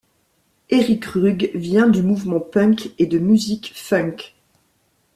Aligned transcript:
Erik 0.71 1.05
Rug 1.13 1.51
vient 1.53 1.87
du 1.87 2.01
mouvement 2.01 2.39
Punk 2.39 2.89
et 2.97 3.05
de 3.05 3.19
musique 3.19 3.71
Funk. 3.75 4.33